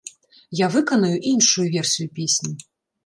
[0.65, 2.53] Я выканаю іншую версію песні.